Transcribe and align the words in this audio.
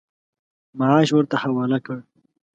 معاش 0.77 1.09
ورته 1.13 1.35
حواله 1.43 1.79
کړ. 1.85 1.97